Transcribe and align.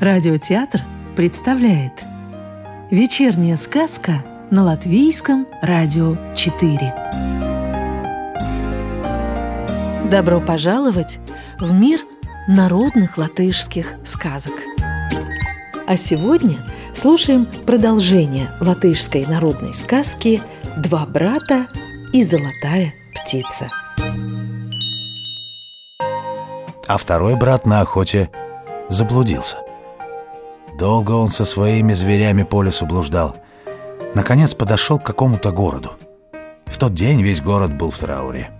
Радиотеатр 0.00 0.80
представляет 1.14 1.92
Вечерняя 2.90 3.56
сказка 3.56 4.24
на 4.50 4.64
Латвийском 4.64 5.46
радио 5.62 6.16
4 6.34 6.94
Добро 10.10 10.40
пожаловать 10.40 11.20
в 11.60 11.72
мир 11.72 12.00
народных 12.48 13.16
латышских 13.16 13.94
сказок. 14.04 14.54
А 15.86 15.96
сегодня 15.96 16.56
слушаем 16.94 17.46
продолжение 17.66 18.50
латышской 18.60 19.24
народной 19.26 19.74
сказки 19.74 20.42
«Два 20.76 21.06
брата 21.06 21.66
и 22.12 22.22
золотая 22.22 22.94
птица» 23.14 23.68
А 26.88 26.96
второй 26.96 27.36
брат 27.36 27.66
на 27.66 27.80
охоте 27.80 28.30
заблудился– 28.88 29.56
Долго 30.80 31.12
он 31.12 31.30
со 31.30 31.44
своими 31.44 31.92
зверями 31.92 32.42
по 32.42 32.62
лесу 32.62 32.86
блуждал. 32.86 33.36
Наконец 34.14 34.54
подошел 34.54 34.98
к 34.98 35.04
какому-то 35.04 35.52
городу. 35.52 35.92
В 36.64 36.78
тот 36.78 36.94
день 36.94 37.20
весь 37.20 37.42
город 37.42 37.74
был 37.74 37.90
в 37.90 37.98
трауре. 37.98 38.50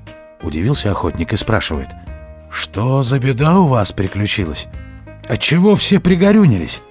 Удивился 0.43 0.91
охотник 0.91 1.33
и 1.33 1.39
спрашивает, 1.39 1.89
«Что 2.51 3.03
за 3.03 3.19
беда 3.19 3.61
у 3.61 3.69
вас 3.69 3.93
приключилась? 3.93 4.67
Отчего 5.31 5.77
все 5.77 5.99
пригорюнились?» 5.99 6.83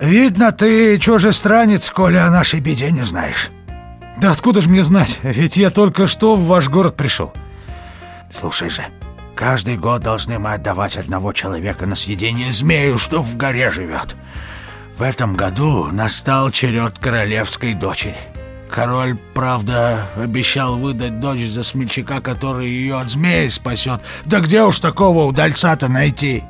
«Видно, 0.00 0.50
ты 0.50 0.96
чужестранец, 0.98 1.90
коли 1.90 2.16
о 2.16 2.30
нашей 2.30 2.60
беде 2.60 2.90
не 2.90 3.02
знаешь». 3.02 3.50
«Да 4.20 4.32
откуда 4.32 4.60
же 4.60 4.68
мне 4.68 4.82
знать? 4.82 5.20
Ведь 5.22 5.56
я 5.56 5.70
только 5.70 6.06
что 6.06 6.34
в 6.34 6.46
ваш 6.46 6.68
город 6.68 6.96
пришел». 6.96 7.32
«Слушай 8.32 8.68
же, 8.68 8.84
каждый 9.36 9.76
год 9.76 10.02
должны 10.02 10.38
мы 10.38 10.54
отдавать 10.54 10.96
одного 10.96 11.32
человека 11.32 11.86
на 11.86 11.94
съедение 11.94 12.52
змею, 12.52 12.98
что 12.98 13.22
в 13.22 13.36
горе 13.36 13.70
живет. 13.70 14.16
В 14.96 15.02
этом 15.02 15.34
году 15.34 15.84
настал 15.92 16.50
черед 16.50 16.98
королевской 16.98 17.74
дочери. 17.74 18.18
Король, 18.68 19.16
правда, 19.34 20.08
обещал 20.16 20.76
выдать 20.76 21.20
дочь 21.20 21.46
за 21.46 21.62
смельчака, 21.62 22.20
который 22.20 22.68
ее 22.68 22.98
от 22.98 23.10
змеи 23.10 23.48
спасет. 23.48 24.00
Да 24.24 24.40
где 24.40 24.62
уж 24.62 24.80
такого 24.80 25.24
удальца-то 25.24 25.88
найти? 25.88 26.44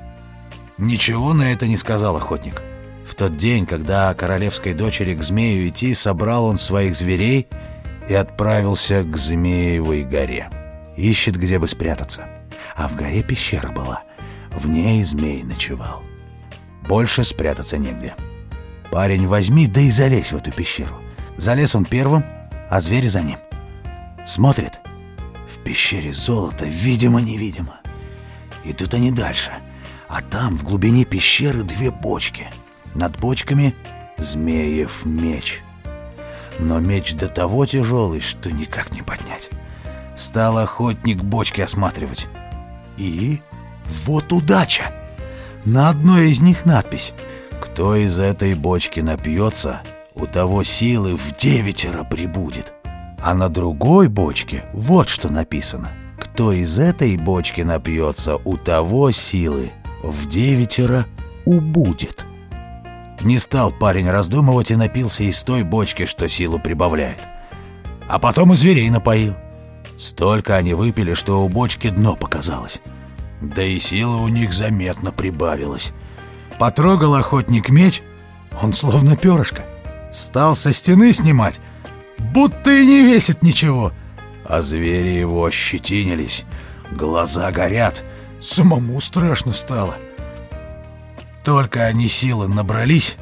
Ничего 0.78 1.32
на 1.34 1.52
это 1.52 1.66
не 1.66 1.76
сказал 1.76 2.16
охотник. 2.16 2.62
В 3.08 3.14
тот 3.14 3.38
день, 3.38 3.64
когда 3.64 4.12
королевской 4.12 4.74
дочери 4.74 5.14
к 5.14 5.22
змею 5.22 5.66
идти, 5.66 5.94
собрал 5.94 6.44
он 6.44 6.58
своих 6.58 6.94
зверей 6.94 7.48
и 8.06 8.12
отправился 8.12 9.02
к 9.02 9.16
Змеевой 9.16 10.04
горе. 10.04 10.50
Ищет, 10.94 11.36
где 11.36 11.58
бы 11.58 11.66
спрятаться. 11.68 12.28
А 12.76 12.86
в 12.86 12.96
горе 12.96 13.22
пещера 13.22 13.70
была. 13.70 14.02
В 14.50 14.68
ней 14.68 15.02
змей 15.04 15.42
ночевал. 15.42 16.02
Больше 16.86 17.24
спрятаться 17.24 17.78
негде. 17.78 18.14
Парень, 18.90 19.26
возьми, 19.26 19.66
да 19.66 19.80
и 19.80 19.90
залезь 19.90 20.32
в 20.32 20.36
эту 20.36 20.52
пещеру. 20.52 21.00
Залез 21.38 21.74
он 21.74 21.86
первым, 21.86 22.24
а 22.70 22.80
звери 22.82 23.08
за 23.08 23.22
ним. 23.22 23.38
Смотрит. 24.26 24.80
В 25.48 25.58
пещере 25.60 26.12
золото, 26.12 26.66
видимо-невидимо. 26.66 27.80
Идут 28.64 28.92
они 28.92 29.10
дальше. 29.10 29.52
А 30.08 30.20
там, 30.20 30.58
в 30.58 30.64
глубине 30.64 31.06
пещеры, 31.06 31.62
две 31.62 31.90
бочки. 31.90 32.48
Над 32.94 33.18
бочками 33.18 33.74
змеев 34.16 35.04
меч. 35.04 35.62
Но 36.58 36.80
меч 36.80 37.14
до 37.14 37.28
того 37.28 37.66
тяжелый, 37.66 38.20
что 38.20 38.50
никак 38.50 38.92
не 38.92 39.02
поднять. 39.02 39.50
Стал 40.16 40.58
охотник 40.58 41.22
бочки 41.22 41.60
осматривать. 41.60 42.26
И 42.96 43.40
вот 44.04 44.32
удача! 44.32 44.92
На 45.64 45.88
одной 45.88 46.30
из 46.30 46.40
них 46.40 46.64
надпись 46.64 47.14
кто 47.78 47.94
из 47.94 48.18
этой 48.18 48.54
бочки 48.54 48.98
напьется, 48.98 49.82
у 50.16 50.26
того 50.26 50.64
силы 50.64 51.14
в 51.16 51.36
девятеро 51.36 52.02
прибудет. 52.02 52.72
А 53.20 53.34
на 53.34 53.48
другой 53.48 54.08
бочке 54.08 54.64
вот 54.72 55.08
что 55.08 55.32
написано. 55.32 55.90
Кто 56.18 56.52
из 56.52 56.78
этой 56.78 57.16
бочки 57.16 57.60
напьется, 57.60 58.36
у 58.44 58.56
того 58.56 59.12
силы 59.12 59.72
в 60.02 60.28
девятеро 60.28 61.06
убудет. 61.44 62.26
Не 63.22 63.38
стал 63.38 63.72
парень 63.72 64.08
раздумывать 64.10 64.70
и 64.70 64.76
напился 64.76 65.24
из 65.24 65.42
той 65.42 65.62
бочки, 65.62 66.06
что 66.06 66.28
силу 66.28 66.58
прибавляет. 66.58 67.18
А 68.08 68.18
потом 68.18 68.52
и 68.52 68.56
зверей 68.56 68.88
напоил. 68.90 69.34
Столько 69.98 70.56
они 70.56 70.74
выпили, 70.74 71.14
что 71.14 71.42
у 71.44 71.48
бочки 71.48 71.88
дно 71.88 72.14
показалось. 72.14 72.80
Да 73.40 73.62
и 73.62 73.78
сила 73.80 74.16
у 74.16 74.28
них 74.28 74.52
заметно 74.52 75.10
прибавилась. 75.10 75.92
Потрогал 76.58 77.14
охотник 77.14 77.70
меч, 77.70 78.02
он 78.62 78.72
словно 78.72 79.16
перышко. 79.16 79.64
Стал 80.12 80.56
со 80.56 80.72
стены 80.72 81.12
снимать, 81.12 81.60
будто 82.18 82.70
и 82.70 82.86
не 82.86 83.04
весит 83.04 83.42
ничего. 83.42 83.92
А 84.44 84.62
звери 84.62 85.08
его 85.08 85.44
ощетинились, 85.44 86.44
глаза 86.90 87.50
горят, 87.52 88.04
самому 88.40 89.00
страшно 89.00 89.52
стало. 89.52 89.96
Только 91.48 91.84
они 91.84 92.08
силы 92.08 92.46
набрались, 92.46 93.16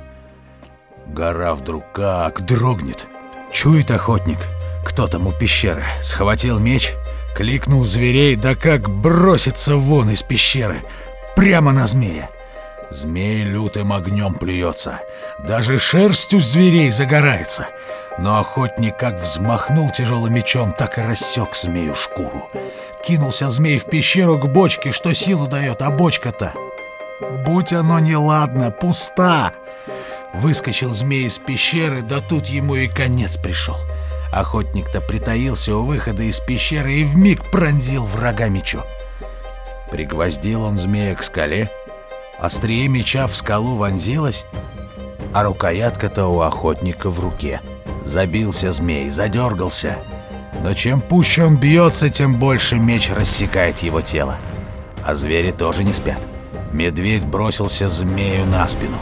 гора 1.06 1.54
вдруг 1.54 1.84
как 1.92 2.44
дрогнет. 2.44 3.06
Чует 3.52 3.92
охотник, 3.92 4.38
кто 4.84 5.06
там 5.06 5.28
у 5.28 5.32
пещеры, 5.32 5.84
схватил 6.02 6.58
меч, 6.58 6.92
кликнул 7.36 7.84
зверей, 7.84 8.34
да 8.34 8.56
как 8.56 8.90
бросится 8.90 9.76
вон 9.76 10.10
из 10.10 10.24
пещеры, 10.24 10.82
прямо 11.36 11.70
на 11.70 11.86
змея. 11.86 12.28
Змей 12.90 13.44
лютым 13.44 13.92
огнем 13.92 14.34
плюется, 14.34 14.98
даже 15.46 15.78
шерстью 15.78 16.40
зверей 16.40 16.90
загорается. 16.90 17.68
Но 18.18 18.40
охотник 18.40 18.96
как 18.96 19.20
взмахнул 19.20 19.90
тяжелым 19.90 20.34
мечом, 20.34 20.72
так 20.72 20.98
и 20.98 21.02
рассек 21.02 21.54
змею 21.54 21.94
шкуру. 21.94 22.50
Кинулся 23.06 23.50
змей 23.50 23.78
в 23.78 23.84
пещеру 23.84 24.36
к 24.36 24.48
бочке, 24.48 24.90
что 24.90 25.14
силу 25.14 25.46
дает, 25.46 25.80
а 25.80 25.92
бочка-то... 25.92 26.54
Будь 27.20 27.72
оно 27.72 27.98
неладно, 27.98 28.70
пуста! 28.70 29.52
Выскочил 30.34 30.92
змей 30.92 31.26
из 31.26 31.38
пещеры, 31.38 32.02
да 32.02 32.20
тут 32.20 32.46
ему 32.46 32.74
и 32.74 32.88
конец 32.88 33.36
пришел. 33.38 33.76
Охотник-то 34.32 35.00
притаился 35.00 35.74
у 35.76 35.84
выхода 35.84 36.24
из 36.24 36.40
пещеры 36.40 36.92
и 36.92 37.04
вмиг 37.04 37.50
пронзил 37.50 38.04
врага 38.04 38.48
мечом. 38.48 38.84
Пригвоздил 39.90 40.64
он 40.64 40.76
змея 40.76 41.14
к 41.14 41.22
скале, 41.22 41.70
Острие 42.38 42.86
меча 42.88 43.26
в 43.26 43.34
скалу 43.34 43.76
вонзилось, 43.76 44.44
а 45.32 45.42
рукоятка-то 45.42 46.26
у 46.26 46.40
охотника 46.40 47.08
в 47.08 47.18
руке. 47.18 47.60
Забился 48.04 48.72
змей, 48.72 49.08
задергался. 49.08 49.98
Но 50.62 50.74
чем 50.74 51.00
пуще 51.00 51.44
он 51.44 51.56
бьется, 51.56 52.10
тем 52.10 52.38
больше 52.38 52.76
меч 52.76 53.10
рассекает 53.10 53.78
его 53.78 54.00
тело. 54.00 54.36
А 55.02 55.14
звери 55.14 55.50
тоже 55.50 55.82
не 55.82 55.92
спят. 55.92 56.20
Медведь 56.76 57.24
бросился 57.24 57.88
змею 57.88 58.44
на 58.44 58.68
спину. 58.68 58.98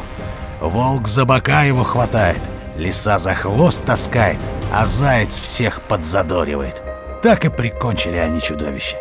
Волк 0.60 1.08
за 1.08 1.24
бока 1.24 1.64
его 1.64 1.82
хватает, 1.82 2.40
лиса 2.76 3.18
за 3.18 3.34
хвост 3.34 3.84
таскает, 3.84 4.38
а 4.72 4.86
заяц 4.86 5.36
всех 5.36 5.82
подзадоривает. 5.82 6.80
Так 7.20 7.44
и 7.44 7.48
прикончили 7.48 8.16
они 8.16 8.40
чудовище. 8.40 8.96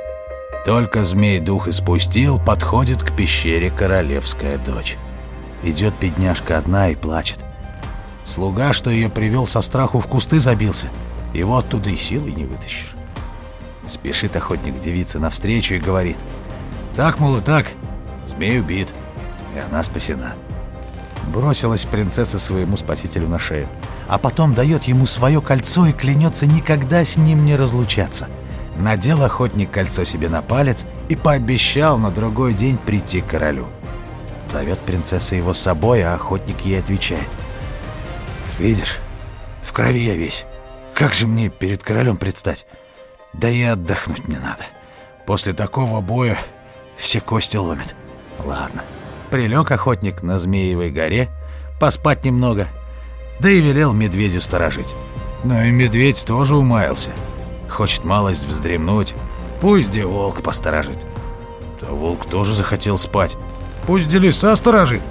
Только 0.66 1.06
змей 1.06 1.40
дух 1.40 1.68
испустил, 1.68 2.40
подходит 2.40 3.04
к 3.04 3.16
пещере 3.16 3.70
королевская 3.70 4.58
дочь. 4.58 4.98
Идет 5.62 5.94
бедняжка 6.02 6.58
одна 6.58 6.90
и 6.90 6.96
плачет. 6.96 7.38
Слуга, 8.26 8.74
что 8.74 8.90
ее 8.90 9.08
привел 9.08 9.46
со 9.46 9.62
страху 9.62 10.00
в 10.00 10.08
кусты 10.08 10.40
забился. 10.40 10.90
Его 11.32 11.60
оттуда 11.60 11.92
и 11.92 11.98
силой 11.98 12.34
не 12.34 12.46
вытащишь. 12.46 12.96
Спешит 13.86 14.36
охотник 14.36 14.80
девице 14.80 15.20
навстречу 15.20 15.76
и 15.76 15.80
говорит. 15.80 16.18
Так, 16.96 17.20
мол, 17.20 17.38
и 17.38 17.42
так, 17.42 17.68
змей 18.26 18.60
убит, 18.60 18.90
и 19.56 19.60
она 19.60 19.84
спасена. 19.84 20.34
Бросилась 21.34 21.86
принцесса 21.86 22.38
своему 22.38 22.78
спасителю 22.78 23.28
на 23.28 23.40
шею, 23.40 23.70
а 24.08 24.18
потом 24.18 24.54
дает 24.54 24.84
ему 24.84 25.06
свое 25.06 25.42
кольцо 25.42 25.86
и 25.86 25.94
клянется 25.94 26.46
никогда 26.46 27.06
с 27.06 27.18
ним 27.18 27.46
не 27.46 27.56
разлучаться— 27.56 28.28
Надел 28.76 29.24
охотник 29.24 29.72
кольцо 29.72 30.04
себе 30.04 30.30
на 30.30 30.42
палец 30.42 30.86
и 31.10 31.16
пообещал 31.16 32.00
на 32.00 32.10
другой 32.10 32.54
день 32.54 32.78
прийти 32.78 33.22
к 33.22 33.28
королю. 33.28 33.68
Зовет 34.52 34.80
принцесса 34.80 35.36
его 35.36 35.54
с 35.54 35.60
собой, 35.60 36.02
а 36.04 36.16
охотник 36.16 36.62
ей 36.62 36.80
отвечает. 36.80 37.28
«Видишь, 38.58 39.00
в 39.62 39.74
крови 39.74 40.00
я 40.00 40.16
весь. 40.16 40.46
Как 40.94 41.14
же 41.14 41.28
мне 41.28 41.50
перед 41.50 41.84
королем 41.84 42.18
предстать? 42.18 42.66
Да 43.34 43.50
и 43.50 43.64
отдохнуть 43.64 44.28
мне 44.28 44.40
надо. 44.40 44.64
После 45.26 45.54
такого 45.54 46.02
боя 46.02 46.38
все 46.98 47.20
кости 47.20 47.58
ломят. 47.58 47.96
Ладно». 48.44 48.84
Прилег 49.34 49.72
охотник 49.72 50.22
на 50.22 50.38
Змеевой 50.38 50.92
горе, 50.92 51.30
поспать 51.80 52.24
немного, 52.24 52.68
да 53.40 53.50
и 53.50 53.60
велел 53.62 53.92
медведю 53.92 54.40
сторожить. 54.42 54.94
Но 55.44 55.64
и 55.64 55.72
медведь 55.72 56.24
тоже 56.26 56.56
умаялся. 56.56 57.12
Хочет 57.70 58.06
малость 58.06 58.46
вздремнуть. 58.46 59.16
Пусть 59.60 59.90
где 59.90 60.06
волк 60.06 60.42
посторожит. 60.42 61.00
Да 61.82 61.88
волк 61.88 62.26
тоже 62.26 62.56
захотел 62.56 62.98
спать. 62.98 63.36
Пусть 63.88 64.08
где 64.08 64.20
лиса 64.20 64.56
сторожит. 64.56 65.02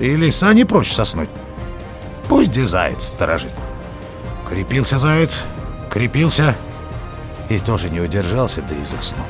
И 0.00 0.14
лиса 0.16 0.52
не 0.54 0.64
прочь 0.64 0.92
соснуть. 0.92 1.28
Пусть 2.28 2.50
где 2.50 2.64
заяц 2.64 3.02
сторожит. 3.02 3.52
Крепился 4.48 4.98
заяц, 4.98 5.44
крепился 5.90 6.54
и 7.48 7.58
тоже 7.58 7.90
не 7.90 8.00
удержался, 8.00 8.62
да 8.62 8.74
и 8.74 8.84
заснул. 8.84 9.26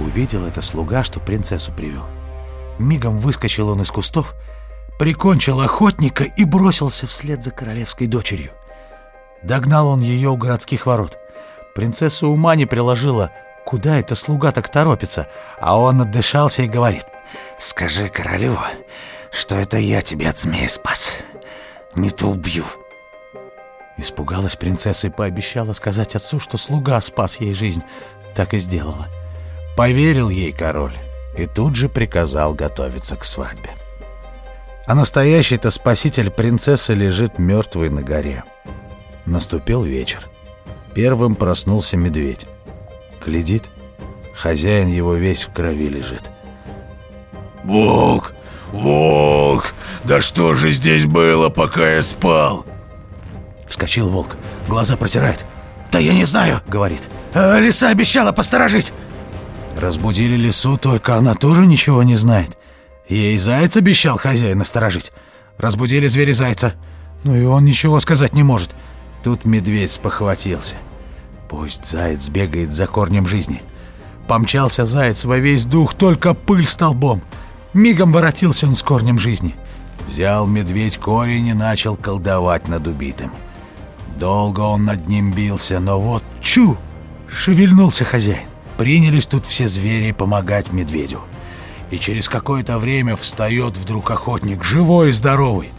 Увидел 0.00 0.46
это 0.46 0.62
слуга, 0.62 1.04
что 1.04 1.20
принцессу 1.20 1.72
привел. 1.72 2.04
Мигом 2.78 3.18
выскочил 3.18 3.68
он 3.68 3.82
из 3.82 3.90
кустов, 3.90 4.34
прикончил 4.98 5.60
охотника 5.60 6.24
и 6.24 6.44
бросился 6.44 7.06
вслед 7.06 7.42
за 7.42 7.50
королевской 7.50 8.06
дочерью. 8.06 8.52
Догнал 9.42 9.88
он 9.88 10.00
ее 10.00 10.30
у 10.30 10.36
городских 10.36 10.86
ворот. 10.86 11.18
Принцесса 11.74 12.26
ума 12.26 12.54
не 12.56 12.66
приложила, 12.66 13.30
куда 13.64 13.98
это 13.98 14.14
слуга 14.14 14.52
так 14.52 14.68
торопится, 14.68 15.28
а 15.60 15.78
он 15.78 16.00
отдышался 16.00 16.62
и 16.62 16.68
говорит. 16.68 17.04
«Скажи 17.58 18.08
королю, 18.08 18.56
что 19.30 19.54
это 19.54 19.78
я 19.78 20.00
тебя 20.00 20.30
от 20.30 20.38
змея 20.38 20.68
спас. 20.68 21.16
Не 21.94 22.10
то 22.10 22.28
убью». 22.28 22.64
Испугалась 23.96 24.56
принцесса 24.56 25.08
и 25.08 25.10
пообещала 25.10 25.72
сказать 25.72 26.14
отцу, 26.14 26.38
что 26.38 26.56
слуга 26.56 27.00
спас 27.00 27.40
ей 27.40 27.52
жизнь. 27.52 27.82
Так 28.34 28.54
и 28.54 28.58
сделала. 28.58 29.08
Поверил 29.76 30.28
ей 30.28 30.52
король 30.52 30.94
и 31.38 31.46
тут 31.46 31.76
же 31.76 31.88
приказал 31.88 32.52
готовиться 32.52 33.16
к 33.16 33.24
свадьбе. 33.24 33.70
А 34.86 34.94
настоящий-то 34.94 35.70
спаситель 35.70 36.30
принцессы 36.30 36.94
лежит 36.94 37.38
мертвый 37.38 37.90
на 37.90 38.02
горе. 38.02 38.42
Наступил 39.24 39.82
вечер. 39.82 40.28
Первым 40.94 41.36
проснулся 41.36 41.96
медведь. 41.96 42.46
Глядит, 43.24 43.70
хозяин 44.34 44.88
его 44.88 45.14
весь 45.14 45.44
в 45.44 45.52
крови 45.52 45.88
лежит. 45.88 46.32
«Волк! 47.64 48.32
Волк! 48.72 49.74
Да 50.04 50.20
что 50.20 50.54
же 50.54 50.70
здесь 50.70 51.04
было, 51.04 51.50
пока 51.50 51.96
я 51.96 52.02
спал?» 52.02 52.64
Вскочил 53.66 54.08
волк, 54.08 54.36
глаза 54.66 54.96
протирает. 54.96 55.44
«Да 55.92 55.98
я 55.98 56.14
не 56.14 56.24
знаю»,— 56.24 56.60
говорит. 56.66 57.02
«А 57.34 57.58
«Лиса 57.58 57.90
обещала 57.90 58.32
посторожить». 58.32 58.92
Разбудили 59.78 60.34
лису, 60.34 60.76
только 60.76 61.14
она 61.14 61.36
тоже 61.36 61.64
ничего 61.64 62.02
не 62.02 62.16
знает. 62.16 62.58
Ей 63.08 63.38
заяц 63.38 63.76
обещал 63.76 64.18
хозяин 64.18 64.58
насторожить. 64.58 65.12
Разбудили 65.56 66.08
звери 66.08 66.32
зайца. 66.32 66.74
Ну 67.22 67.36
и 67.36 67.44
он 67.44 67.64
ничего 67.64 68.00
сказать 68.00 68.34
не 68.34 68.42
может. 68.42 68.74
Тут 69.22 69.44
медведь 69.44 69.92
спохватился. 69.92 70.74
Пусть 71.48 71.86
заяц 71.86 72.28
бегает 72.28 72.72
за 72.72 72.88
корнем 72.88 73.28
жизни. 73.28 73.62
Помчался 74.26 74.84
заяц 74.84 75.24
во 75.24 75.38
весь 75.38 75.64
дух, 75.64 75.94
только 75.94 76.34
пыль 76.34 76.66
столбом. 76.66 77.22
Мигом 77.72 78.10
воротился 78.10 78.66
он 78.66 78.74
с 78.74 78.82
корнем 78.82 79.18
жизни. 79.18 79.54
Взял 80.08 80.48
медведь 80.48 80.98
корень 80.98 81.46
и 81.46 81.54
начал 81.54 81.96
колдовать 81.96 82.66
над 82.66 82.84
убитым. 82.88 83.30
Долго 84.18 84.60
он 84.60 84.86
над 84.86 85.06
ним 85.06 85.32
бился, 85.32 85.78
но 85.78 86.00
вот 86.00 86.24
чу! 86.40 86.76
Шевельнулся 87.28 88.04
хозяин. 88.04 88.48
Принялись 88.78 89.26
тут 89.26 89.44
все 89.44 89.66
звери 89.66 90.12
помогать 90.12 90.72
медведю. 90.72 91.22
И 91.90 91.98
через 91.98 92.28
какое-то 92.28 92.78
время 92.78 93.16
встает 93.16 93.76
вдруг 93.76 94.10
охотник, 94.12 94.62
живой 94.62 95.08
и 95.08 95.12
здоровый. 95.12 95.70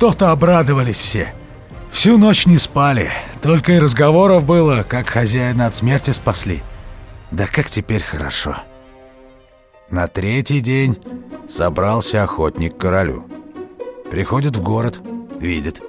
То-то 0.00 0.32
обрадовались 0.32 1.00
все. 1.00 1.32
Всю 1.90 2.18
ночь 2.18 2.46
не 2.46 2.58
спали, 2.58 3.10
только 3.40 3.74
и 3.74 3.78
разговоров 3.78 4.44
было, 4.44 4.84
как 4.88 5.08
хозяина 5.08 5.66
от 5.66 5.76
смерти 5.76 6.10
спасли. 6.10 6.62
Да 7.30 7.46
как 7.46 7.70
теперь 7.70 8.02
хорошо. 8.02 8.56
На 9.88 10.08
третий 10.08 10.60
день 10.60 10.98
собрался 11.48 12.24
охотник 12.24 12.76
к 12.76 12.80
королю. 12.80 13.26
Приходит 14.10 14.56
в 14.56 14.62
город, 14.62 15.00
видит. 15.38 15.82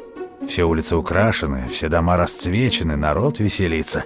Все 0.47 0.63
улицы 0.65 0.95
украшены, 0.95 1.67
все 1.67 1.89
дома 1.89 2.17
расцвечены, 2.17 2.97
народ 2.97 3.39
веселится. 3.39 4.03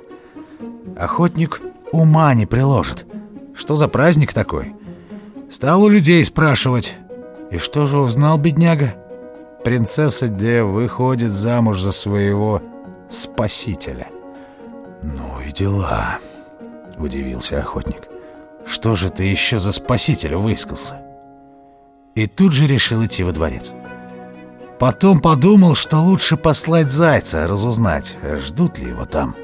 Охотник 0.96 1.62
ума 1.96 2.34
не 2.34 2.46
приложит. 2.46 3.06
Что 3.56 3.76
за 3.76 3.88
праздник 3.88 4.34
такой? 4.34 4.76
Стал 5.50 5.84
у 5.84 5.90
людей 5.90 6.24
спрашивать. 6.26 6.96
И 7.52 7.58
что 7.58 7.86
же 7.86 8.00
узнал 8.00 8.38
бедняга? 8.38 8.96
Принцесса 9.64 10.28
Де 10.28 10.64
выходит 10.64 11.32
замуж 11.32 11.82
за 11.82 11.92
своего 11.92 12.62
спасителя. 13.10 14.08
«Ну 15.02 15.40
и 15.48 15.52
дела»,— 15.52 16.18
удивился 16.98 17.60
охотник. 17.60 18.08
«Что 18.66 18.96
же 18.96 19.10
ты 19.10 19.24
еще 19.24 19.60
за 19.60 19.72
спасителя 19.72 20.38
выискался?» 20.38 21.02
И 22.16 22.28
тут 22.28 22.54
же 22.54 22.66
решил 22.66 23.06
идти 23.06 23.24
во 23.24 23.32
дворец. 23.32 23.72
Потом 24.80 25.20
подумал, 25.20 25.76
что 25.76 26.00
лучше 26.00 26.38
послать 26.38 26.90
зайца 26.90 27.48
разузнать, 27.48 28.18
ждут 28.40 28.78
ли 28.78 28.90
его 28.90 29.06
там. 29.06 29.36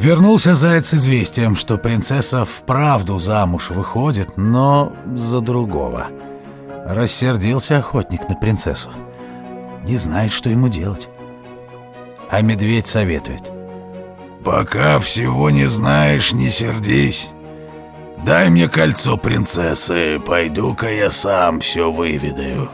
Вернулся 0.00 0.54
заяц 0.54 0.88
с 0.88 0.94
известием, 0.94 1.54
что 1.54 1.76
принцесса 1.76 2.46
вправду 2.46 3.18
замуж 3.18 3.68
выходит, 3.68 4.38
но 4.38 4.94
за 5.14 5.42
другого. 5.42 6.06
Рассердился 6.86 7.80
охотник 7.80 8.26
на 8.26 8.34
принцессу. 8.34 8.88
Не 9.84 9.98
знает, 9.98 10.32
что 10.32 10.48
ему 10.48 10.68
делать. 10.68 11.10
А 12.30 12.40
медведь 12.40 12.86
советует. 12.86 13.42
«Пока 14.42 14.98
всего 15.00 15.50
не 15.50 15.66
знаешь, 15.66 16.32
не 16.32 16.48
сердись. 16.48 17.30
Дай 18.24 18.48
мне 18.48 18.68
кольцо 18.68 19.18
принцессы, 19.18 20.18
пойду-ка 20.18 20.90
я 20.90 21.10
сам 21.10 21.60
все 21.60 21.90
выведаю. 21.92 22.70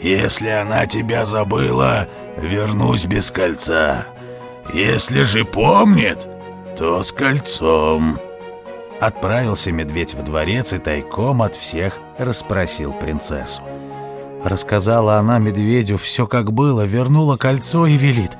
Если 0.00 0.48
она 0.48 0.86
тебя 0.86 1.26
забыла, 1.26 2.08
вернусь 2.38 3.04
без 3.04 3.30
кольца. 3.30 4.06
Если 4.72 5.20
же 5.20 5.44
помнит, 5.44 6.28
то 6.76 7.02
с 7.02 7.12
кольцом». 7.12 8.18
Отправился 9.00 9.72
медведь 9.72 10.14
в 10.14 10.22
дворец 10.22 10.72
и 10.72 10.78
тайком 10.78 11.42
от 11.42 11.56
всех 11.56 11.98
расспросил 12.18 12.92
принцессу. 12.92 13.62
Рассказала 14.44 15.16
она 15.16 15.38
медведю 15.38 15.98
все 15.98 16.26
как 16.26 16.52
было, 16.52 16.82
вернула 16.82 17.36
кольцо 17.36 17.86
и 17.86 17.96
велит. 17.96 18.38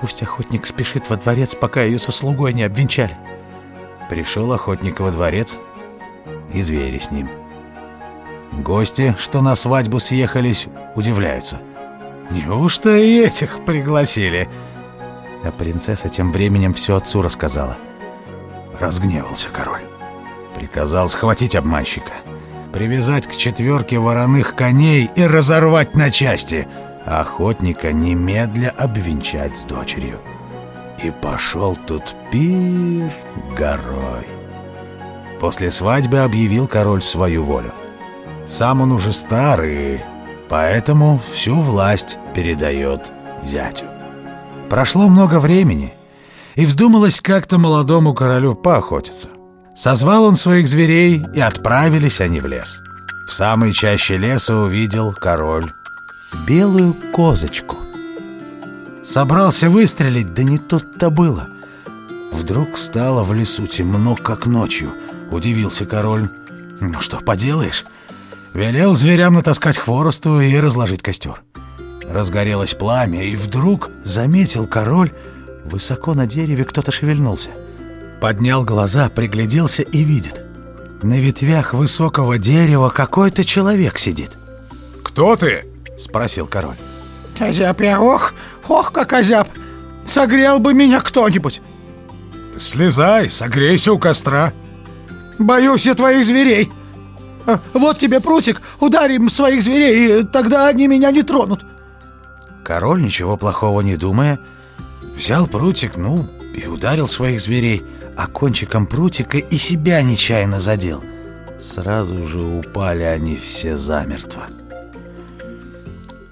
Пусть 0.00 0.22
охотник 0.22 0.66
спешит 0.66 1.08
во 1.08 1.16
дворец, 1.16 1.54
пока 1.54 1.82
ее 1.82 1.98
со 1.98 2.12
слугой 2.12 2.52
не 2.52 2.64
обвенчали. 2.64 3.16
Пришел 4.08 4.52
охотник 4.52 5.00
во 5.00 5.10
дворец 5.10 5.56
и 6.52 6.62
звери 6.62 6.98
с 6.98 7.10
ним. 7.10 7.28
Гости, 8.52 9.14
что 9.18 9.42
на 9.42 9.56
свадьбу 9.56 9.98
съехались, 9.98 10.66
удивляются. 10.94 11.60
Неужто 12.30 12.96
и 12.96 13.20
этих 13.20 13.64
пригласили? 13.64 14.48
А 15.44 15.50
принцесса 15.52 16.08
тем 16.08 16.32
временем 16.32 16.74
все 16.74 16.96
отцу 16.96 17.22
рассказала. 17.22 17.76
Разгневался 18.80 19.50
король. 19.50 19.82
Приказал 20.54 21.08
схватить 21.08 21.54
обманщика, 21.54 22.12
привязать 22.72 23.26
к 23.26 23.36
четверке 23.36 23.98
вороных 23.98 24.54
коней 24.54 25.10
и 25.14 25.24
разорвать 25.24 25.94
на 25.96 26.10
части, 26.10 26.66
а 27.04 27.20
охотника 27.20 27.92
немедля 27.92 28.72
обвенчать 28.76 29.58
с 29.58 29.64
дочерью. 29.64 30.18
И 31.02 31.10
пошел 31.10 31.76
тут 31.86 32.02
пир 32.32 33.12
горой. 33.56 34.26
После 35.40 35.70
свадьбы 35.70 36.18
объявил 36.18 36.66
король 36.66 37.02
свою 37.02 37.44
волю. 37.44 37.72
Сам 38.46 38.80
он 38.80 38.92
уже 38.92 39.12
старый, 39.12 40.02
поэтому 40.48 41.20
всю 41.32 41.60
власть 41.60 42.18
передает 42.34 43.12
зятю. 43.42 43.86
Прошло 44.68 45.08
много 45.08 45.40
времени, 45.40 45.94
и 46.54 46.66
вздумалось 46.66 47.20
как-то 47.20 47.58
молодому 47.58 48.14
королю 48.14 48.54
поохотиться. 48.54 49.28
Созвал 49.76 50.24
он 50.24 50.36
своих 50.36 50.68
зверей, 50.68 51.22
и 51.34 51.40
отправились 51.40 52.20
они 52.20 52.40
в 52.40 52.46
лес. 52.46 52.80
В 53.28 53.32
самой 53.32 53.72
чаще 53.72 54.16
леса 54.16 54.56
увидел 54.56 55.12
король 55.12 55.70
белую 56.46 56.94
козочку. 57.12 57.76
Собрался 59.04 59.70
выстрелить, 59.70 60.34
да 60.34 60.42
не 60.42 60.58
тут-то 60.58 61.10
было. 61.10 61.48
Вдруг 62.32 62.76
стало 62.78 63.22
в 63.22 63.32
лесу 63.32 63.66
темно, 63.66 64.16
как 64.16 64.46
ночью. 64.46 64.92
Удивился 65.30 65.86
король. 65.86 66.28
Ну 66.80 67.00
что 67.00 67.18
поделаешь? 67.18 67.84
Велел 68.54 68.96
зверям 68.96 69.34
натаскать 69.34 69.78
хворосту 69.78 70.40
и 70.40 70.56
разложить 70.58 71.02
костер. 71.02 71.42
Разгорелось 72.10 72.74
пламя, 72.74 73.24
и 73.24 73.36
вдруг 73.36 73.90
заметил 74.04 74.66
король, 74.66 75.12
высоко 75.64 76.14
на 76.14 76.26
дереве 76.26 76.64
кто-то 76.64 76.92
шевельнулся. 76.92 77.50
Поднял 78.20 78.64
глаза, 78.64 79.08
пригляделся 79.08 79.82
и 79.82 80.02
видит. 80.04 80.42
На 81.02 81.18
ветвях 81.18 81.74
высокого 81.74 82.38
дерева 82.38 82.88
какой-то 82.88 83.44
человек 83.44 83.98
сидит. 83.98 84.30
«Кто 85.02 85.36
ты?»— 85.36 85.66
спросил 85.98 86.46
король. 86.46 86.76
«Озяб 87.38 87.80
я, 87.82 88.00
ох, 88.00 88.32
ох, 88.66 88.92
как 88.92 89.12
озяб! 89.12 89.48
Согрел 90.04 90.60
бы 90.60 90.72
меня 90.72 91.00
кто-нибудь. 91.00 91.60
Слезай, 92.58 93.28
согрейся 93.28 93.92
у 93.92 93.98
костра. 93.98 94.52
Боюсь 95.38 95.84
я 95.84 95.94
твоих 95.94 96.24
зверей. 96.24 96.70
А, 97.44 97.60
вот 97.74 97.98
тебе 97.98 98.20
прутик, 98.20 98.62
ударим 98.80 99.28
своих 99.28 99.62
зверей, 99.62 100.20
и 100.20 100.24
тогда 100.24 100.68
они 100.68 100.86
меня 100.86 101.10
не 101.10 101.22
тронут. 101.22 101.64
Король, 102.66 103.00
ничего 103.00 103.36
плохого 103.36 103.80
не 103.80 103.94
думая, 103.96 104.40
взял 105.14 105.46
прутик, 105.46 105.96
ну, 105.96 106.28
и 106.52 106.66
ударил 106.66 107.06
своих 107.06 107.40
зверей, 107.40 107.84
а 108.16 108.26
кончиком 108.26 108.88
прутика 108.88 109.38
и 109.38 109.56
себя 109.56 110.02
нечаянно 110.02 110.58
задел. 110.58 111.04
Сразу 111.60 112.24
же 112.24 112.40
упали 112.40 113.04
они 113.04 113.36
все 113.36 113.76
замертво. 113.76 114.48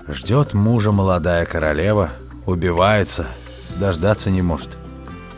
Ждет 0.09 0.55
мужа 0.55 0.91
молодая 0.91 1.47
королева, 1.47 2.11
убивается, 2.47 3.29
дождаться 3.79 4.33
не 4.33 4.43
может. 4.43 4.76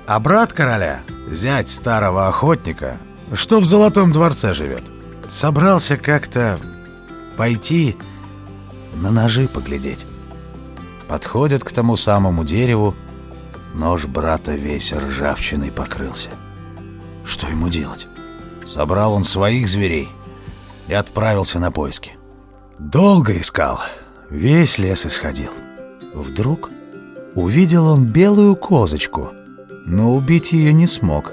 А 0.07 0.19
брат 0.19 0.55
короля, 0.55 1.03
зять 1.31 1.69
старого 1.69 2.27
охотника, 2.27 2.97
что 3.35 3.61
в 3.61 3.67
Золотом 3.67 4.13
дворце 4.13 4.55
живет, 4.55 4.85
собрался 5.29 5.99
как-то 5.99 6.59
пойти 7.37 7.99
на 8.95 9.11
ножи 9.11 9.47
поглядеть. 9.47 10.07
Подходит 11.09 11.63
к 11.63 11.71
тому 11.73 11.97
самому 11.97 12.45
дереву, 12.45 12.95
нож 13.75 14.07
брата 14.07 14.53
весь 14.53 14.93
ржавчиной 14.93 15.71
покрылся. 15.71 16.31
Что 17.25 17.49
ему 17.49 17.69
делать? 17.69 18.09
Собрал 18.67 19.15
он 19.15 19.25
своих 19.25 19.69
зверей 19.69 20.09
и 20.89 20.95
отправился 20.95 21.61
на 21.61 21.71
поиски. 21.71 22.13
Долго 22.79 23.39
искал, 23.39 23.81
весь 24.31 24.79
лес 24.79 25.07
исходил. 25.07 25.53
Вдруг 26.15 26.71
увидел 27.35 27.87
он 27.87 28.07
белую 28.07 28.57
козочку, 28.57 29.31
но 29.85 30.15
убить 30.15 30.53
ее 30.53 30.73
не 30.73 30.87
смог. 30.87 31.33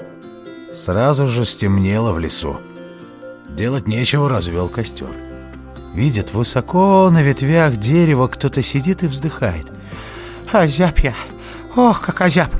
Сразу 0.72 1.26
же 1.26 1.44
стемнело 1.44 2.12
в 2.12 2.18
лесу. 2.18 2.56
Делать 3.48 3.88
нечего, 3.88 4.28
развел 4.28 4.68
костер. 4.68 5.10
Видит, 5.94 6.34
высоко 6.34 7.08
на 7.08 7.22
ветвях 7.22 7.76
дерева 7.76 8.26
кто-то 8.26 8.62
сидит 8.62 9.04
и 9.04 9.06
вздыхает. 9.06 9.66
«Озяб 10.52 10.98
я! 10.98 11.14
Ох, 11.76 12.00
как 12.02 12.20
озяб!» 12.20 12.50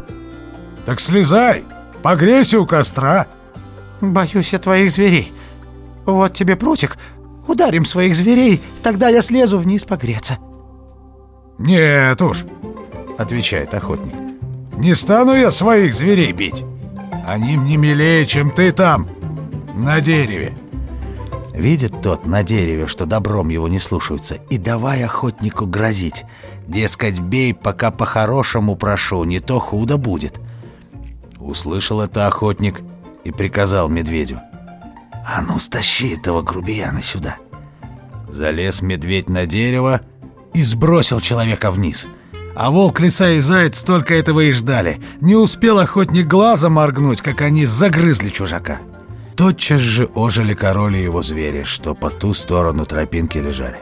«Так 0.87 1.01
слезай! 1.01 1.65
Погрейся 2.03 2.61
у 2.61 2.67
костра!» 2.67 3.27
«Боюсь 4.01 4.53
я 4.53 4.59
твоих 4.61 4.93
зверей. 4.93 5.33
Вот 6.07 6.33
тебе 6.33 6.55
прутик. 6.55 6.97
Ударим 7.49 7.85
своих 7.85 8.15
зверей, 8.15 8.63
тогда 8.83 9.09
я 9.09 9.21
слезу 9.21 9.59
вниз 9.59 9.85
погреться». 9.85 10.39
«Нет 11.59 12.21
уж»,— 12.23 12.45
отвечает 13.19 13.75
охотник. 13.75 14.15
«Не 14.77 14.95
стану 14.95 15.35
я 15.35 15.51
своих 15.51 15.93
зверей 15.95 16.33
бить. 16.33 16.65
Они 17.27 17.57
мне 17.57 17.77
милее, 17.77 18.27
чем 18.27 18.53
ты 18.53 18.71
там, 18.71 19.09
на 19.75 20.01
дереве». 20.01 20.57
Видит 21.55 22.03
тот 22.03 22.27
на 22.27 22.43
дереве, 22.43 22.89
что 22.89 23.07
добром 23.07 23.49
его 23.49 23.69
не 23.69 23.79
слушаются, 23.79 24.39
и 24.51 24.59
давай 24.59 25.05
охотнику 25.05 25.67
грозить. 25.67 26.25
Дескать, 26.67 27.21
бей, 27.21 27.55
пока 27.55 27.93
по-хорошему 27.93 28.75
прошу, 28.75 29.23
не 29.23 29.39
то 29.39 29.61
худо 29.61 29.97
будет. 29.97 30.41
Услышал 31.39 32.01
это 32.01 32.27
охотник 32.27 32.81
и 33.23 33.31
приказал 33.31 33.89
медведю. 33.89 34.41
«А 35.27 35.43
ну, 35.43 35.59
стащи 35.61 36.09
этого 36.09 36.43
грубияна 36.43 37.03
сюда!» 37.03 37.37
Залез 38.29 38.83
медведь 38.83 39.29
на 39.29 39.47
дерево 39.47 40.01
и 40.55 40.63
сбросил 40.63 41.21
человека 41.21 41.71
вниз. 41.71 42.09
А 42.57 42.71
волк, 42.71 42.99
лиса 43.01 43.31
и 43.31 43.41
заяц 43.41 43.83
только 43.85 44.15
этого 44.15 44.41
и 44.41 44.53
ждали. 44.53 45.01
Не 45.21 45.37
успел 45.37 45.79
охотник 45.79 46.27
глазом 46.27 46.75
моргнуть, 46.75 47.23
как 47.23 47.41
они 47.43 47.65
загрызли 47.65 48.29
чужака. 48.29 48.81
Тотчас 49.37 49.81
же 49.81 50.09
ожили 50.15 50.55
король 50.55 50.97
и 50.97 51.03
его 51.03 51.23
звери, 51.23 51.65
что 51.65 51.95
по 51.95 52.11
ту 52.11 52.35
сторону 52.35 52.87
тропинки 52.87 53.39
лежали. 53.39 53.79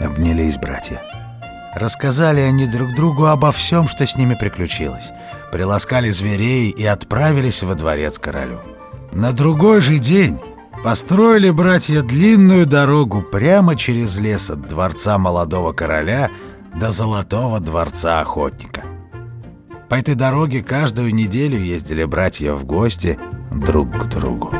Обнялись 0.00 0.56
братья. 0.56 1.02
Рассказали 1.74 2.40
они 2.40 2.66
друг 2.66 2.94
другу 2.94 3.26
обо 3.26 3.50
всем, 3.50 3.88
что 3.88 4.06
с 4.06 4.16
ними 4.16 4.34
приключилось. 4.34 5.10
Приласкали 5.50 6.10
зверей 6.10 6.70
и 6.70 6.84
отправились 6.84 7.62
во 7.62 7.74
дворец 7.74 8.18
королю. 8.18 8.60
На 9.12 9.32
другой 9.32 9.80
же 9.80 9.98
день 9.98 10.38
построили 10.84 11.50
братья 11.50 12.02
длинную 12.02 12.64
дорогу 12.64 13.22
прямо 13.22 13.74
через 13.74 14.18
лес 14.18 14.50
от 14.50 14.68
дворца 14.68 15.18
молодого 15.18 15.72
короля 15.72 16.30
до 16.78 16.92
золотого 16.92 17.58
дворца 17.58 18.20
охотника. 18.20 18.84
По 19.88 19.96
этой 19.96 20.14
дороге 20.14 20.62
каждую 20.62 21.14
неделю 21.14 21.58
ездили 21.58 22.04
братья 22.04 22.52
в 22.52 22.64
гости 22.64 23.18
друг 23.50 23.90
к 23.90 24.04
другу. 24.08 24.52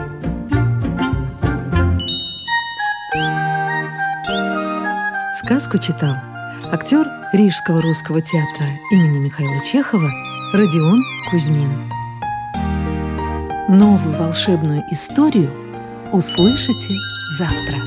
Сказку 5.49 5.79
читал 5.79 6.15
актер 6.71 7.07
Рижского 7.33 7.81
русского 7.81 8.21
театра 8.21 8.67
имени 8.93 9.17
Михаила 9.17 9.65
Чехова 9.65 10.11
Родион 10.53 11.03
Кузьмин. 11.31 11.71
Новую 13.67 14.15
волшебную 14.19 14.83
историю 14.91 15.51
услышите 16.13 16.93
завтра. 17.39 17.79